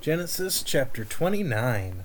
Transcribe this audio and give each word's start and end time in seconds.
Genesis 0.00 0.62
chapter 0.62 1.04
29. 1.04 2.04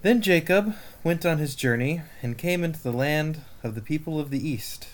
Then 0.00 0.22
Jacob 0.22 0.74
went 1.04 1.26
on 1.26 1.36
his 1.36 1.54
journey 1.54 2.00
and 2.22 2.38
came 2.38 2.64
into 2.64 2.82
the 2.82 2.94
land 2.94 3.42
of 3.62 3.74
the 3.74 3.82
people 3.82 4.18
of 4.18 4.30
the 4.30 4.48
east. 4.48 4.88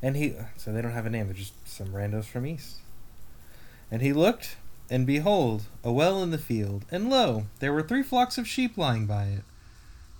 And 0.00 0.16
he, 0.16 0.34
so 0.56 0.72
they 0.72 0.80
don't 0.80 0.92
have 0.92 1.06
a 1.06 1.10
name, 1.10 1.26
they're 1.26 1.34
just 1.34 1.66
some 1.66 1.88
randos 1.88 2.26
from 2.26 2.46
east. 2.46 2.76
And 3.90 4.02
he 4.02 4.12
looked, 4.12 4.54
and 4.88 5.04
behold, 5.04 5.64
a 5.82 5.90
well 5.90 6.22
in 6.22 6.30
the 6.30 6.38
field, 6.38 6.84
and 6.92 7.10
lo, 7.10 7.46
there 7.58 7.72
were 7.72 7.82
three 7.82 8.04
flocks 8.04 8.38
of 8.38 8.46
sheep 8.46 8.78
lying 8.78 9.04
by 9.04 9.24
it. 9.24 9.42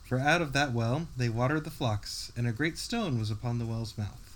For 0.02 0.18
out 0.18 0.42
of 0.42 0.52
that 0.54 0.72
well 0.72 1.06
they 1.16 1.28
watered 1.28 1.62
the 1.62 1.70
flocks, 1.70 2.32
and 2.36 2.48
a 2.48 2.52
great 2.52 2.78
stone 2.78 3.20
was 3.20 3.30
upon 3.30 3.60
the 3.60 3.66
well's 3.66 3.96
mouth. 3.96 4.33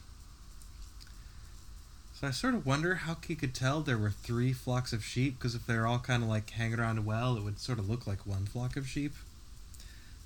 So 2.18 2.26
I 2.26 2.32
sort 2.32 2.54
of 2.54 2.66
wonder 2.66 2.96
how 2.96 3.16
he 3.24 3.36
could 3.36 3.54
tell 3.54 3.80
there 3.80 3.96
were 3.96 4.10
three 4.10 4.52
flocks 4.52 4.92
of 4.92 5.04
sheep, 5.04 5.38
because 5.38 5.54
if 5.54 5.64
they're 5.68 5.86
all 5.86 6.00
kind 6.00 6.24
of 6.24 6.28
like 6.28 6.50
hanging 6.50 6.80
around 6.80 6.98
a 6.98 7.02
well, 7.02 7.36
it 7.36 7.44
would 7.44 7.60
sort 7.60 7.78
of 7.78 7.88
look 7.88 8.08
like 8.08 8.26
one 8.26 8.44
flock 8.44 8.76
of 8.76 8.88
sheep. 8.88 9.12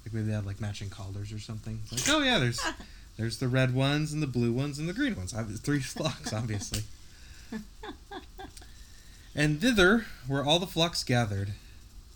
Like 0.02 0.14
maybe 0.14 0.28
they 0.28 0.32
had 0.32 0.46
like 0.46 0.58
matching 0.58 0.88
collars 0.88 1.34
or 1.34 1.38
something. 1.38 1.80
It's 1.90 2.08
like, 2.08 2.16
oh 2.16 2.22
yeah, 2.22 2.38
there's 2.38 2.64
there's 3.18 3.36
the 3.36 3.48
red 3.48 3.74
ones 3.74 4.10
and 4.10 4.22
the 4.22 4.26
blue 4.26 4.54
ones 4.54 4.78
and 4.78 4.88
the 4.88 4.94
green 4.94 5.14
ones. 5.16 5.34
Three 5.60 5.80
flocks, 5.80 6.32
obviously. 6.32 6.84
and 9.34 9.60
thither 9.60 10.06
were 10.26 10.42
all 10.42 10.58
the 10.58 10.66
flocks 10.66 11.04
gathered, 11.04 11.50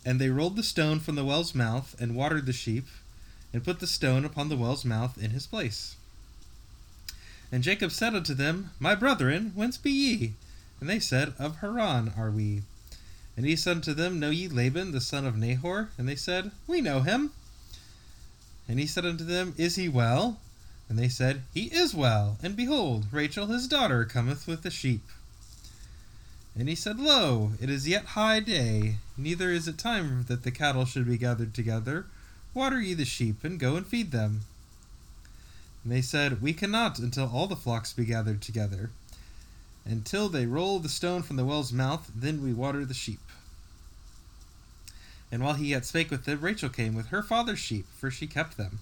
and 0.06 0.18
they 0.18 0.30
rolled 0.30 0.56
the 0.56 0.62
stone 0.62 1.00
from 1.00 1.16
the 1.16 1.24
well's 1.24 1.54
mouth 1.54 1.94
and 2.00 2.16
watered 2.16 2.46
the 2.46 2.54
sheep, 2.54 2.86
and 3.52 3.62
put 3.62 3.80
the 3.80 3.86
stone 3.86 4.24
upon 4.24 4.48
the 4.48 4.56
well's 4.56 4.86
mouth 4.86 5.22
in 5.22 5.32
his 5.32 5.46
place. 5.46 5.96
And 7.52 7.62
Jacob 7.62 7.92
said 7.92 8.14
unto 8.14 8.34
them, 8.34 8.70
My 8.78 8.94
brethren, 8.94 9.52
whence 9.54 9.76
be 9.76 9.90
ye? 9.90 10.32
And 10.80 10.90
they 10.90 10.98
said, 10.98 11.32
Of 11.38 11.58
Haran 11.58 12.12
are 12.16 12.30
we. 12.30 12.62
And 13.36 13.46
he 13.46 13.56
said 13.56 13.76
unto 13.76 13.94
them, 13.94 14.18
Know 14.18 14.30
ye 14.30 14.48
Laban, 14.48 14.92
the 14.92 15.00
son 15.00 15.26
of 15.26 15.36
Nahor? 15.36 15.90
And 15.98 16.08
they 16.08 16.16
said, 16.16 16.50
We 16.66 16.80
know 16.80 17.00
him. 17.00 17.32
And 18.68 18.78
he 18.78 18.86
said 18.86 19.06
unto 19.06 19.24
them, 19.24 19.54
Is 19.56 19.76
he 19.76 19.88
well? 19.88 20.40
And 20.88 20.98
they 20.98 21.08
said, 21.08 21.42
He 21.52 21.64
is 21.64 21.94
well. 21.94 22.38
And 22.42 22.56
behold, 22.56 23.06
Rachel 23.12 23.46
his 23.46 23.68
daughter 23.68 24.04
cometh 24.04 24.46
with 24.46 24.62
the 24.62 24.70
sheep. 24.70 25.02
And 26.58 26.68
he 26.68 26.74
said, 26.74 26.98
Lo, 26.98 27.52
it 27.60 27.68
is 27.68 27.86
yet 27.86 28.06
high 28.06 28.40
day, 28.40 28.96
neither 29.16 29.50
is 29.50 29.68
it 29.68 29.76
time 29.76 30.24
that 30.28 30.42
the 30.42 30.50
cattle 30.50 30.86
should 30.86 31.06
be 31.06 31.18
gathered 31.18 31.52
together. 31.52 32.06
Water 32.54 32.80
ye 32.80 32.94
the 32.94 33.04
sheep, 33.04 33.44
and 33.44 33.60
go 33.60 33.76
and 33.76 33.86
feed 33.86 34.10
them. 34.10 34.42
And 35.86 35.94
they 35.94 36.02
said, 36.02 36.42
We 36.42 36.52
cannot 36.52 36.98
until 36.98 37.30
all 37.32 37.46
the 37.46 37.54
flocks 37.54 37.92
be 37.92 38.04
gathered 38.04 38.42
together. 38.42 38.90
Until 39.84 40.28
they 40.28 40.44
roll 40.44 40.80
the 40.80 40.88
stone 40.88 41.22
from 41.22 41.36
the 41.36 41.44
well's 41.44 41.72
mouth, 41.72 42.10
then 42.12 42.42
we 42.42 42.52
water 42.52 42.84
the 42.84 42.92
sheep. 42.92 43.20
And 45.30 45.44
while 45.44 45.54
he 45.54 45.68
yet 45.68 45.84
spake 45.84 46.10
with 46.10 46.24
them, 46.24 46.40
Rachel 46.40 46.70
came 46.70 46.96
with 46.96 47.10
her 47.10 47.22
father's 47.22 47.60
sheep, 47.60 47.86
for 47.96 48.10
she 48.10 48.26
kept 48.26 48.56
them. 48.56 48.80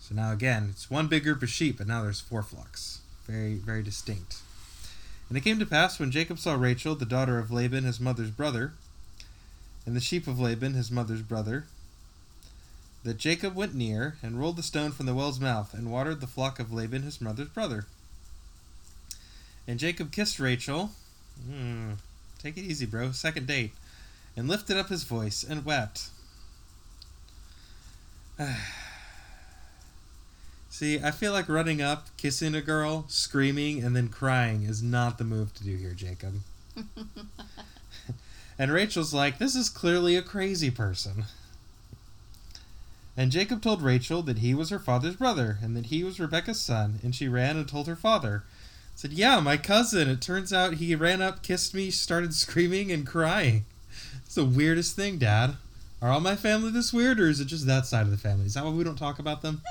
So 0.00 0.16
now 0.16 0.32
again, 0.32 0.66
it's 0.72 0.90
one 0.90 1.06
big 1.06 1.22
group 1.22 1.44
of 1.44 1.48
sheep, 1.48 1.78
but 1.78 1.86
now 1.86 2.02
there's 2.02 2.20
four 2.20 2.42
flocks. 2.42 3.02
Very, 3.28 3.54
very 3.54 3.84
distinct. 3.84 4.38
And 5.28 5.38
it 5.38 5.44
came 5.44 5.60
to 5.60 5.66
pass 5.66 6.00
when 6.00 6.10
Jacob 6.10 6.40
saw 6.40 6.54
Rachel, 6.54 6.96
the 6.96 7.06
daughter 7.06 7.38
of 7.38 7.52
Laban, 7.52 7.84
his 7.84 8.00
mother's 8.00 8.32
brother, 8.32 8.72
and 9.86 9.94
the 9.94 10.00
sheep 10.00 10.26
of 10.26 10.40
Laban, 10.40 10.74
his 10.74 10.90
mother's 10.90 11.22
brother, 11.22 11.66
that 13.06 13.16
Jacob 13.18 13.54
went 13.54 13.72
near 13.72 14.16
and 14.20 14.40
rolled 14.40 14.56
the 14.56 14.64
stone 14.64 14.90
from 14.90 15.06
the 15.06 15.14
well's 15.14 15.38
mouth 15.38 15.72
and 15.72 15.92
watered 15.92 16.20
the 16.20 16.26
flock 16.26 16.58
of 16.58 16.72
Laban 16.72 17.02
his 17.02 17.20
mother's 17.20 17.50
brother. 17.50 17.86
And 19.68 19.78
Jacob 19.78 20.10
kissed 20.10 20.40
Rachel. 20.40 20.90
Mm, 21.48 21.98
take 22.42 22.56
it 22.56 22.62
easy, 22.62 22.84
bro. 22.84 23.12
Second 23.12 23.46
date. 23.46 23.70
And 24.36 24.48
lifted 24.48 24.76
up 24.76 24.88
his 24.88 25.04
voice 25.04 25.44
and 25.48 25.64
wept. 25.64 26.08
See, 30.68 30.98
I 30.98 31.12
feel 31.12 31.30
like 31.32 31.48
running 31.48 31.80
up, 31.80 32.08
kissing 32.16 32.56
a 32.56 32.60
girl, 32.60 33.04
screaming, 33.06 33.84
and 33.84 33.94
then 33.94 34.08
crying 34.08 34.64
is 34.64 34.82
not 34.82 35.16
the 35.16 35.24
move 35.24 35.54
to 35.54 35.62
do 35.62 35.76
here, 35.76 35.94
Jacob. 35.94 36.40
and 38.58 38.72
Rachel's 38.72 39.14
like, 39.14 39.38
this 39.38 39.54
is 39.54 39.68
clearly 39.68 40.16
a 40.16 40.22
crazy 40.22 40.72
person. 40.72 41.26
And 43.16 43.32
Jacob 43.32 43.62
told 43.62 43.80
Rachel 43.80 44.22
that 44.22 44.38
he 44.38 44.54
was 44.54 44.68
her 44.68 44.78
father's 44.78 45.16
brother, 45.16 45.58
and 45.62 45.74
that 45.76 45.86
he 45.86 46.04
was 46.04 46.20
Rebekah's 46.20 46.60
son, 46.60 47.00
and 47.02 47.14
she 47.14 47.28
ran 47.28 47.56
and 47.56 47.66
told 47.66 47.86
her 47.86 47.96
father. 47.96 48.44
Said, 48.94 49.12
Yeah, 49.12 49.40
my 49.40 49.56
cousin. 49.56 50.08
It 50.08 50.20
turns 50.20 50.52
out 50.52 50.74
he 50.74 50.94
ran 50.94 51.22
up, 51.22 51.42
kissed 51.42 51.74
me, 51.74 51.90
started 51.90 52.34
screaming 52.34 52.92
and 52.92 53.06
crying. 53.06 53.64
It's 54.24 54.34
the 54.34 54.44
weirdest 54.44 54.96
thing, 54.96 55.18
Dad. 55.18 55.56
Are 56.02 56.10
all 56.10 56.20
my 56.20 56.36
family 56.36 56.70
this 56.70 56.92
weird, 56.92 57.18
or 57.18 57.28
is 57.28 57.40
it 57.40 57.46
just 57.46 57.66
that 57.66 57.86
side 57.86 58.02
of 58.02 58.10
the 58.10 58.18
family? 58.18 58.46
Is 58.46 58.54
that 58.54 58.64
why 58.64 58.70
we 58.70 58.84
don't 58.84 58.98
talk 58.98 59.18
about 59.18 59.40
them? 59.40 59.62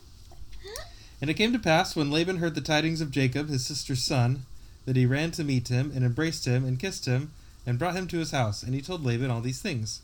and 1.20 1.28
it 1.28 1.34
came 1.34 1.52
to 1.52 1.58
pass, 1.58 1.96
when 1.96 2.10
Laban 2.10 2.38
heard 2.38 2.54
the 2.54 2.60
tidings 2.60 3.00
of 3.00 3.10
Jacob, 3.10 3.48
his 3.48 3.66
sister's 3.66 4.04
son, 4.04 4.46
that 4.84 4.96
he 4.96 5.06
ran 5.06 5.32
to 5.32 5.42
meet 5.42 5.68
him, 5.68 5.90
and 5.94 6.04
embraced 6.04 6.44
him, 6.44 6.64
and 6.64 6.78
kissed 6.78 7.06
him, 7.06 7.32
and 7.66 7.78
brought 7.78 7.96
him 7.96 8.06
to 8.08 8.18
his 8.18 8.30
house, 8.30 8.62
and 8.62 8.74
he 8.74 8.80
told 8.80 9.04
Laban 9.04 9.30
all 9.30 9.40
these 9.40 9.60
things. 9.60 10.02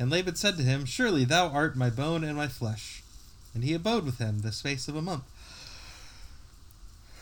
And 0.00 0.10
Laban 0.10 0.34
said 0.34 0.56
to 0.56 0.62
him, 0.62 0.86
Surely 0.86 1.26
thou 1.26 1.48
art 1.48 1.76
my 1.76 1.90
bone 1.90 2.24
and 2.24 2.34
my 2.34 2.48
flesh. 2.48 3.02
And 3.52 3.62
he 3.62 3.74
abode 3.74 4.06
with 4.06 4.16
him 4.16 4.38
the 4.38 4.50
space 4.50 4.88
of 4.88 4.96
a 4.96 5.02
month. 5.02 5.24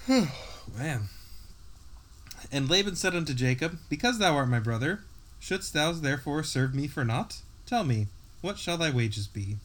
Man. 0.08 1.08
And 2.52 2.70
Laban 2.70 2.94
said 2.94 3.16
unto 3.16 3.34
Jacob, 3.34 3.78
Because 3.88 4.20
thou 4.20 4.36
art 4.36 4.48
my 4.48 4.60
brother, 4.60 5.00
shouldst 5.40 5.72
thou 5.72 5.90
therefore 5.90 6.44
serve 6.44 6.72
me 6.72 6.86
for 6.86 7.04
naught? 7.04 7.38
Tell 7.66 7.82
me, 7.82 8.06
what 8.42 8.58
shall 8.58 8.78
thy 8.78 8.90
wages 8.90 9.26
be? 9.26 9.56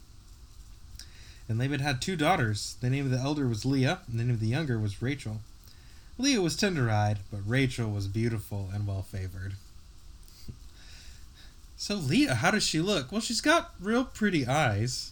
And 1.48 1.60
Laban 1.60 1.82
had 1.82 2.02
two 2.02 2.16
daughters. 2.16 2.78
The 2.82 2.90
name 2.90 3.06
of 3.06 3.12
the 3.12 3.20
elder 3.20 3.48
was 3.48 3.64
Leah, 3.64 4.00
and 4.08 4.20
the 4.20 4.24
name 4.24 4.34
of 4.34 4.40
the 4.40 4.48
younger 4.48 4.80
was 4.80 5.04
Rachel. 5.04 5.42
Leah 6.18 6.42
was 6.42 6.56
tender 6.56 6.90
eyed, 6.90 7.20
but 7.30 7.42
Rachel 7.46 7.92
was 7.92 8.08
beautiful 8.08 8.72
and 8.74 8.88
well 8.88 9.04
favored. 9.04 9.54
So 11.78 11.96
Leah, 11.96 12.36
how 12.36 12.52
does 12.52 12.64
she 12.64 12.80
look? 12.80 13.12
Well, 13.12 13.22
she's 13.22 13.42
got 13.42 13.72
real 13.80 14.06
pretty 14.06 14.48
eyes. 14.48 15.12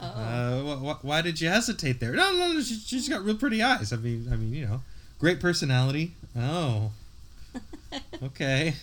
Oh. 0.00 0.06
Uh, 0.06 0.60
wh- 0.76 1.00
wh- 1.00 1.04
why 1.04 1.22
did 1.22 1.40
you 1.40 1.48
hesitate 1.48 2.00
there? 2.00 2.12
No, 2.12 2.32
no, 2.32 2.52
no. 2.52 2.60
She, 2.60 2.74
she's 2.74 3.08
got 3.08 3.24
real 3.24 3.36
pretty 3.36 3.62
eyes. 3.62 3.92
I 3.92 3.96
mean, 3.96 4.28
I 4.30 4.36
mean, 4.36 4.52
you 4.52 4.66
know, 4.66 4.82
great 5.18 5.40
personality. 5.40 6.12
Oh, 6.38 6.92
okay. 8.22 8.74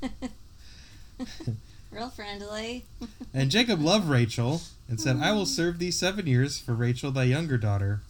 real 1.90 2.10
friendly. 2.10 2.84
and 3.34 3.50
Jacob 3.50 3.80
loved 3.80 4.08
Rachel 4.08 4.60
and 4.88 5.00
said, 5.00 5.16
"I 5.16 5.32
will 5.32 5.46
serve 5.46 5.78
thee 5.78 5.90
seven 5.90 6.26
years 6.26 6.58
for 6.58 6.74
Rachel, 6.74 7.10
thy 7.10 7.24
younger 7.24 7.56
daughter." 7.56 8.00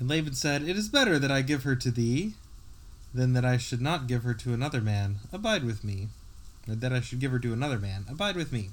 And 0.00 0.08
Laban 0.08 0.34
said, 0.34 0.62
"It 0.62 0.76
is 0.76 0.88
better 0.88 1.18
that 1.18 1.30
I 1.30 1.42
give 1.42 1.64
her 1.64 1.76
to 1.76 1.90
thee." 1.90 2.34
Than 3.12 3.32
that 3.32 3.44
I 3.44 3.56
should 3.56 3.80
not 3.80 4.06
give 4.06 4.22
her 4.22 4.34
to 4.34 4.52
another 4.52 4.80
man. 4.80 5.16
Abide 5.32 5.64
with 5.64 5.82
me. 5.82 6.08
Or 6.68 6.74
that 6.74 6.92
I 6.92 7.00
should 7.00 7.20
give 7.20 7.32
her 7.32 7.38
to 7.38 7.52
another 7.52 7.78
man. 7.78 8.04
Abide 8.08 8.36
with 8.36 8.52
me. 8.52 8.70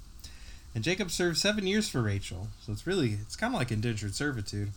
And 0.73 0.83
Jacob 0.83 1.09
served 1.09 1.37
seven 1.37 1.65
years 1.65 1.87
for 1.87 2.01
Rachel. 2.01 2.49
So 2.61 2.73
it's 2.73 2.85
really, 2.85 3.17
it's 3.21 3.37
kind 3.37 3.53
of 3.53 3.59
like 3.59 3.71
indentured 3.71 4.13
servitude. 4.13 4.71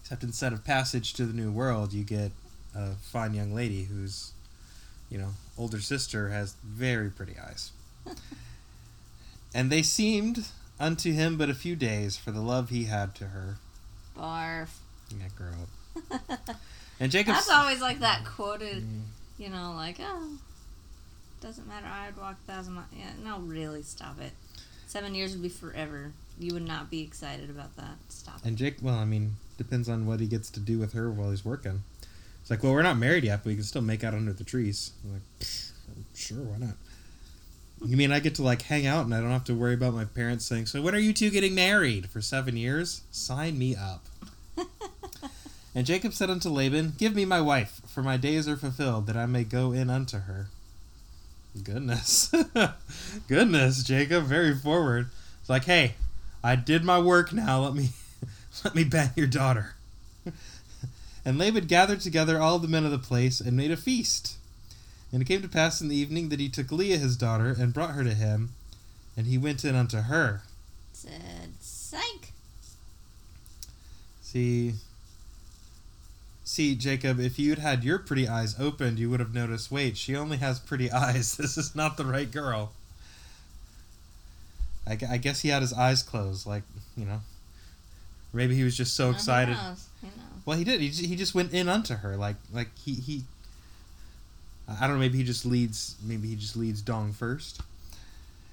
Except 0.00 0.22
instead 0.22 0.52
of 0.52 0.64
passage 0.64 1.12
to 1.14 1.26
the 1.26 1.32
new 1.32 1.50
world, 1.50 1.92
you 1.92 2.04
get 2.04 2.30
a 2.74 2.92
fine 2.92 3.34
young 3.34 3.52
lady 3.52 3.84
whose, 3.84 4.32
you 5.10 5.18
know, 5.18 5.30
older 5.58 5.80
sister 5.80 6.28
has 6.28 6.54
very 6.64 7.10
pretty 7.10 7.34
eyes. 7.38 7.72
and 9.54 9.70
they 9.70 9.82
seemed 9.82 10.46
unto 10.78 11.12
him 11.12 11.36
but 11.36 11.50
a 11.50 11.54
few 11.54 11.74
days 11.74 12.16
for 12.16 12.30
the 12.30 12.40
love 12.40 12.70
he 12.70 12.84
had 12.84 13.14
to 13.16 13.28
her. 13.28 13.56
Barf. 14.16 14.68
Yeah, 15.10 15.28
grow 15.36 16.22
up. 16.22 16.56
And 17.00 17.10
Jacob. 17.10 17.34
That's 17.34 17.50
always 17.50 17.80
like 17.80 18.00
that 18.00 18.24
quoted, 18.24 18.86
you 19.38 19.48
know, 19.48 19.72
like, 19.76 19.96
oh, 20.00 20.38
doesn't 21.40 21.66
matter. 21.66 21.86
I'd 21.86 22.16
walk 22.16 22.36
a 22.46 22.52
thousand 22.52 22.74
miles. 22.74 22.88
Yeah, 22.96 23.10
no, 23.22 23.38
really, 23.40 23.82
stop 23.82 24.20
it. 24.20 24.32
Seven 24.86 25.14
years 25.14 25.32
would 25.32 25.42
be 25.42 25.48
forever. 25.48 26.12
You 26.38 26.54
would 26.54 26.66
not 26.66 26.90
be 26.90 27.02
excited 27.02 27.50
about 27.50 27.76
that. 27.76 27.96
Stop 28.08 28.36
it. 28.38 28.44
and 28.44 28.56
Jake, 28.56 28.76
well, 28.80 28.94
I 28.94 29.04
mean, 29.04 29.36
depends 29.58 29.88
on 29.88 30.06
what 30.06 30.20
he 30.20 30.26
gets 30.26 30.50
to 30.50 30.60
do 30.60 30.78
with 30.78 30.92
her 30.92 31.10
while 31.10 31.30
he's 31.30 31.44
working. 31.44 31.82
It's 32.40 32.50
like, 32.50 32.62
well, 32.62 32.72
we're 32.72 32.82
not 32.82 32.98
married 32.98 33.24
yet, 33.24 33.40
but 33.42 33.46
we 33.50 33.54
can 33.54 33.64
still 33.64 33.82
make 33.82 34.04
out 34.04 34.14
under 34.14 34.32
the 34.32 34.44
trees. 34.44 34.92
I'm 35.02 35.14
like, 35.14 35.22
sure, 36.14 36.38
why 36.38 36.58
not? 36.58 36.74
You 37.84 37.96
mean 37.96 38.12
I 38.12 38.20
get 38.20 38.34
to 38.36 38.42
like 38.42 38.62
hang 38.62 38.86
out 38.86 39.04
and 39.04 39.14
I 39.14 39.20
don't 39.20 39.30
have 39.30 39.44
to 39.44 39.54
worry 39.54 39.74
about 39.74 39.94
my 39.94 40.04
parents 40.04 40.46
saying, 40.46 40.66
"So 40.66 40.80
when 40.80 40.94
are 40.94 40.98
you 40.98 41.12
two 41.12 41.28
getting 41.28 41.54
married 41.54 42.08
for 42.08 42.22
seven 42.22 42.56
years?" 42.56 43.02
Sign 43.10 43.58
me 43.58 43.74
up. 43.76 44.06
And 45.74 45.86
Jacob 45.86 46.12
said 46.12 46.30
unto 46.30 46.48
Laban, 46.48 46.94
Give 46.96 47.14
me 47.14 47.24
my 47.24 47.40
wife, 47.40 47.80
for 47.86 48.02
my 48.02 48.16
days 48.16 48.46
are 48.46 48.56
fulfilled, 48.56 49.06
that 49.06 49.16
I 49.16 49.26
may 49.26 49.44
go 49.44 49.72
in 49.72 49.90
unto 49.90 50.20
her. 50.20 50.48
Goodness. 51.62 52.32
Goodness, 53.28 53.82
Jacob, 53.82 54.24
very 54.24 54.54
forward. 54.54 55.10
It's 55.40 55.50
like, 55.50 55.64
hey, 55.64 55.94
I 56.42 56.56
did 56.56 56.84
my 56.84 56.98
work 56.98 57.32
now, 57.32 57.60
let 57.60 57.74
me 57.74 57.90
let 58.64 58.74
me 58.74 58.84
bang 58.84 59.10
your 59.16 59.26
daughter. 59.26 59.74
And 61.26 61.38
Laban 61.38 61.64
gathered 61.64 62.00
together 62.00 62.38
all 62.38 62.58
the 62.58 62.68
men 62.68 62.84
of 62.84 62.90
the 62.90 62.98
place 62.98 63.40
and 63.40 63.56
made 63.56 63.70
a 63.70 63.78
feast. 63.78 64.36
And 65.10 65.22
it 65.22 65.24
came 65.24 65.40
to 65.40 65.48
pass 65.48 65.80
in 65.80 65.88
the 65.88 65.96
evening 65.96 66.28
that 66.28 66.38
he 66.38 66.50
took 66.50 66.70
Leah 66.70 66.98
his 66.98 67.16
daughter 67.16 67.56
and 67.58 67.72
brought 67.72 67.92
her 67.94 68.04
to 68.04 68.12
him, 68.12 68.50
and 69.16 69.26
he 69.26 69.38
went 69.38 69.64
in 69.64 69.74
unto 69.74 70.02
her. 70.02 70.42
Said, 70.92 71.54
psych. 71.60 72.32
See, 74.20 74.74
see, 76.54 76.74
Jacob, 76.76 77.18
if 77.18 77.38
you'd 77.38 77.58
had 77.58 77.82
your 77.82 77.98
pretty 77.98 78.28
eyes 78.28 78.54
opened, 78.60 78.98
you 78.98 79.10
would 79.10 79.20
have 79.20 79.34
noticed. 79.34 79.70
Wait, 79.72 79.96
she 79.96 80.14
only 80.16 80.36
has 80.36 80.58
pretty 80.60 80.90
eyes. 81.06 81.36
This 81.36 81.58
is 81.58 81.74
not 81.74 81.96
the 81.96 82.04
right 82.04 82.30
girl. 82.30 82.72
I, 84.86 84.98
I 85.10 85.16
guess 85.16 85.40
he 85.40 85.48
had 85.48 85.62
his 85.62 85.72
eyes 85.72 86.02
closed, 86.02 86.46
like 86.46 86.62
you 86.96 87.04
know. 87.04 87.20
Maybe 88.32 88.54
he 88.54 88.64
was 88.64 88.76
just 88.76 88.94
so 88.94 89.06
Who 89.06 89.12
excited. 89.14 89.52
knows? 89.56 89.88
Who 90.00 90.06
knows? 90.08 90.42
Well, 90.44 90.58
he 90.58 90.64
did. 90.64 90.80
He 90.80 90.88
just, 90.88 91.04
he 91.04 91.16
just 91.16 91.34
went 91.34 91.52
in 91.52 91.68
unto 91.68 91.96
her, 91.96 92.16
like 92.16 92.36
like 92.52 92.68
he 92.78 92.94
he. 92.94 93.22
I 94.68 94.86
don't 94.86 94.96
know. 94.96 95.00
Maybe 95.00 95.18
he 95.18 95.24
just 95.24 95.44
leads. 95.44 95.96
Maybe 96.02 96.28
he 96.28 96.36
just 96.36 96.56
leads 96.56 96.82
Dong 96.82 97.12
first. 97.12 97.60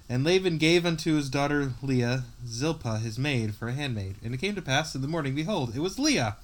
And 0.08 0.24
Laban 0.24 0.58
gave 0.58 0.84
unto 0.84 1.14
his 1.14 1.30
daughter 1.30 1.72
Leah 1.80 2.24
Zilpah 2.46 2.98
his 2.98 3.18
maid 3.18 3.54
for 3.54 3.68
a 3.68 3.72
handmaid. 3.72 4.16
And 4.22 4.34
it 4.34 4.38
came 4.38 4.54
to 4.54 4.60
pass 4.62 4.94
in 4.94 5.00
the 5.00 5.08
morning, 5.08 5.34
behold, 5.34 5.74
it 5.74 5.78
was 5.78 5.98
Leah. 5.98 6.36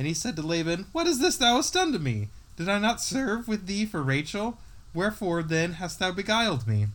And 0.00 0.06
he 0.06 0.14
said 0.14 0.34
to 0.36 0.42
Laban, 0.42 0.86
What 0.92 1.06
is 1.06 1.18
this 1.18 1.36
thou 1.36 1.56
hast 1.56 1.74
done 1.74 1.92
to 1.92 1.98
me? 1.98 2.28
Did 2.56 2.70
I 2.70 2.78
not 2.78 3.02
serve 3.02 3.46
with 3.46 3.66
thee 3.66 3.84
for 3.84 4.02
Rachel? 4.02 4.56
Wherefore 4.94 5.42
then 5.42 5.74
hast 5.74 5.98
thou 5.98 6.10
beguiled 6.10 6.66
me? 6.66 6.86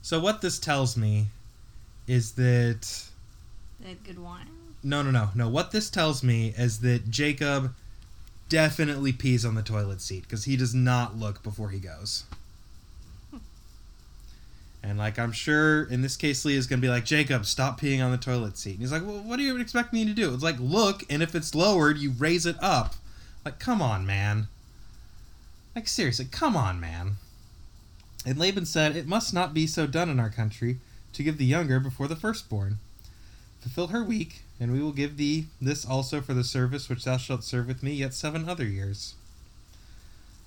So 0.00 0.20
what 0.20 0.42
this 0.42 0.60
tells 0.60 0.96
me 0.96 1.26
is 2.06 2.34
that 2.34 3.08
They 3.80 3.88
had 3.88 4.04
good 4.04 4.20
wine. 4.20 4.46
no, 4.84 5.02
no, 5.02 5.10
no, 5.10 5.30
no. 5.34 5.48
What 5.48 5.72
this 5.72 5.90
tells 5.90 6.22
me 6.22 6.54
is 6.56 6.82
that 6.82 7.10
Jacob 7.10 7.74
definitely 8.48 9.12
pees 9.12 9.44
on 9.44 9.56
the 9.56 9.62
toilet 9.64 10.00
seat 10.00 10.22
because 10.22 10.44
he 10.44 10.56
does 10.56 10.72
not 10.72 11.18
look 11.18 11.42
before 11.42 11.70
he 11.70 11.80
goes. 11.80 12.26
Like 15.00 15.18
I'm 15.18 15.32
sure 15.32 15.84
in 15.84 16.02
this 16.02 16.16
case, 16.16 16.44
Leah's 16.44 16.66
gonna 16.66 16.82
be 16.82 16.88
like, 16.88 17.04
Jacob, 17.04 17.46
stop 17.46 17.80
peeing 17.80 18.04
on 18.04 18.12
the 18.12 18.18
toilet 18.18 18.58
seat. 18.58 18.72
And 18.72 18.80
he's 18.80 18.92
like, 18.92 19.04
Well, 19.04 19.18
what 19.18 19.38
do 19.38 19.42
you 19.42 19.58
expect 19.58 19.92
me 19.92 20.04
to 20.04 20.12
do? 20.12 20.32
It's 20.32 20.42
like, 20.42 20.60
look, 20.60 21.02
and 21.08 21.22
if 21.22 21.34
it's 21.34 21.54
lowered, 21.54 21.98
you 21.98 22.10
raise 22.10 22.46
it 22.46 22.56
up. 22.60 22.94
Like, 23.44 23.58
come 23.58 23.80
on, 23.80 24.06
man. 24.06 24.48
Like 25.74 25.88
seriously, 25.88 26.26
come 26.30 26.56
on, 26.56 26.78
man. 26.78 27.16
And 28.26 28.38
Laban 28.38 28.66
said, 28.66 28.96
It 28.96 29.06
must 29.06 29.32
not 29.32 29.54
be 29.54 29.66
so 29.66 29.86
done 29.86 30.10
in 30.10 30.20
our 30.20 30.30
country 30.30 30.78
to 31.14 31.22
give 31.22 31.38
the 31.38 31.44
younger 31.46 31.80
before 31.80 32.06
the 32.06 32.16
firstborn. 32.16 32.78
Fulfill 33.60 33.88
her 33.88 34.04
week, 34.04 34.42
and 34.58 34.72
we 34.72 34.82
will 34.82 34.92
give 34.92 35.16
thee 35.16 35.46
this 35.60 35.84
also 35.84 36.20
for 36.20 36.34
the 36.34 36.44
service 36.44 36.88
which 36.88 37.04
thou 37.04 37.16
shalt 37.16 37.44
serve 37.44 37.66
with 37.66 37.82
me 37.82 37.92
yet 37.92 38.14
seven 38.14 38.48
other 38.48 38.66
years. 38.66 39.14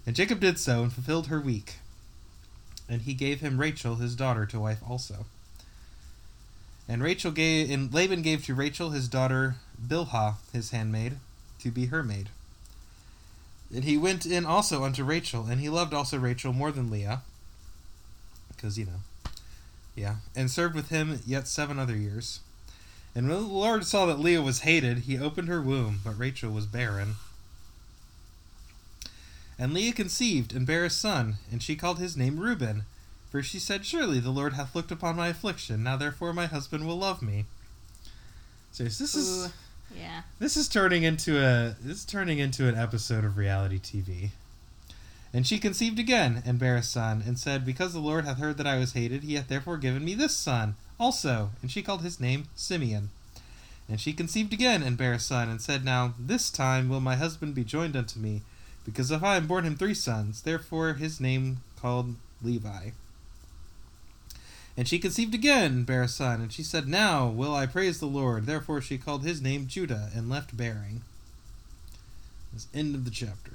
And 0.06 0.16
Jacob 0.16 0.40
did 0.40 0.60
so, 0.60 0.84
and 0.84 0.92
fulfilled 0.92 1.28
her 1.28 1.40
week. 1.40 1.76
And 2.90 3.02
he 3.04 3.14
gave 3.14 3.42
him 3.42 3.60
Rachel 3.60 3.96
his 3.96 4.16
daughter 4.16 4.46
to 4.46 4.60
wife 4.60 4.80
also. 4.88 5.26
And 6.88 7.02
Rachel 7.02 7.32
gave 7.32 7.70
and 7.70 7.94
Laban 7.94 8.22
gave 8.22 8.46
to 8.46 8.56
Rachel 8.56 8.90
his 8.90 9.08
daughter 9.08 9.56
Bilhah 9.82 10.36
his 10.52 10.72
handmaid 10.72 11.18
to 11.60 11.72
be 11.72 11.88
her 11.88 12.04
maid. 12.04 12.30
And 13.74 13.84
he 13.84 13.98
went 13.98 14.26
in 14.26 14.46
also 14.46 14.84
unto 14.84 15.04
Rachel, 15.04 15.46
and 15.46 15.60
he 15.60 15.70
loved 15.70 15.94
also 15.94 16.20
Rachel 16.20 16.54
more 16.54 16.72
than 16.72 16.92
Leah, 16.92 17.22
because 18.50 18.78
you 18.78 18.86
know, 18.86 19.32
yeah, 19.96 20.18
and 20.36 20.52
served 20.52 20.76
with 20.76 20.90
him 20.90 21.20
yet 21.26 21.48
seven 21.48 21.80
other 21.80 21.96
years. 21.96 22.42
And 23.16 23.30
when 23.30 23.38
the 23.38 23.48
Lord 23.48 23.86
saw 23.86 24.06
that 24.06 24.20
Leah 24.20 24.42
was 24.42 24.60
hated, 24.60 25.00
he 25.00 25.18
opened 25.18 25.48
her 25.48 25.62
womb, 25.62 26.02
but 26.04 26.20
Rachel 26.20 26.52
was 26.52 26.66
barren. 26.66 27.16
And 29.58 29.74
Leah 29.74 29.94
conceived 29.94 30.54
and 30.54 30.66
bare 30.66 30.86
a 30.86 30.90
son, 30.90 31.36
and 31.52 31.62
she 31.62 31.76
called 31.76 32.00
his 32.00 32.18
name 32.18 32.40
Reuben, 32.40 32.86
for 33.30 33.42
she 33.44 33.60
said, 33.60 33.86
Surely 33.86 34.20
the 34.20 34.30
Lord 34.30 34.54
hath 34.54 34.76
looked 34.76 34.92
upon 34.92 35.16
my 35.16 35.28
affliction, 35.28 35.84
now 35.84 35.98
therefore 35.98 36.34
my 36.34 36.46
husband 36.46 36.88
will 36.88 36.98
love 36.98 37.22
me. 37.22 37.46
So 38.72 38.84
this 38.84 39.00
is 39.02 39.48
Ooh, 39.48 39.52
yeah. 39.96 40.22
this 40.40 40.58
is 40.58 40.68
turning 40.68 41.04
into 41.04 41.38
a 41.38 41.76
this 41.82 41.98
is 42.00 42.06
turning 42.06 42.40
into 42.40 42.68
an 42.68 42.76
episode 42.76 43.24
of 43.24 43.38
reality 43.38 43.80
TV. 43.80 44.30
And 45.34 45.48
she 45.48 45.58
conceived 45.58 45.98
again 45.98 46.44
and 46.46 46.60
bare 46.60 46.76
a 46.76 46.84
son, 46.84 47.24
and 47.26 47.40
said, 47.40 47.66
Because 47.66 47.94
the 47.94 48.00
Lord 48.00 48.26
hath 48.26 48.38
heard 48.38 48.58
that 48.58 48.68
I 48.68 48.78
was 48.78 48.94
hated, 48.94 49.24
he 49.24 49.34
hath 49.34 49.48
therefore 49.48 49.78
given 49.78 50.06
me 50.06 50.14
this 50.14 50.36
son 50.36 50.76
also. 51.00 51.50
And 51.62 51.72
she 51.72 51.82
called 51.82 52.04
his 52.04 52.20
name 52.20 52.46
Simeon. 52.56 53.10
And 53.90 54.00
she 54.00 54.14
conceived 54.14 54.54
again 54.54 54.84
and 54.84 54.96
bare 54.98 55.14
a 55.14 55.20
son, 55.20 55.50
and 55.50 55.60
said, 55.60 55.84
Now 55.84 56.14
this 56.20 56.52
time 56.52 56.88
will 56.88 57.00
my 57.00 57.16
husband 57.16 57.56
be 57.56 57.64
joined 57.64 57.96
unto 57.96 58.20
me, 58.20 58.44
because 58.86 59.12
am 59.12 59.48
born 59.48 59.66
him 59.66 59.76
three 59.76 59.94
sons, 59.94 60.42
therefore 60.42 60.94
his 60.94 61.20
name 61.20 61.58
called 61.80 62.16
Levi. 62.42 62.92
And 64.76 64.88
she 64.88 65.00
conceived 65.00 65.36
again, 65.36 65.84
bare 65.84 66.04
a 66.04 66.08
son, 66.08 66.42
and 66.42 66.52
she 66.52 66.64
said, 66.64 66.88
Now 66.88 67.28
will 67.28 67.54
I 67.54 67.68
praise 67.68 68.00
the 68.00 68.08
Lord. 68.08 68.46
Therefore 68.46 68.82
she 68.82 68.98
called 68.98 69.24
his 69.24 69.42
name 69.42 69.68
Judah, 69.68 70.10
and 70.16 70.30
left 70.30 70.58
bearing. 70.58 71.02
This 72.52 72.68
end 72.74 72.96
of 72.96 73.06
the 73.06 73.12
chapter. 73.12 73.52